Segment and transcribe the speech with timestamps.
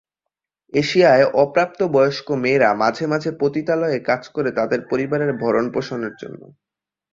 [0.73, 6.41] এশিয়ায়, অপ্রাপ্তবয়স্ক মেয়েরা মাঝে মাঝে পতিতালয়ে কাজ করে তাদের পরিবারের ভরণপোষণের জন্য।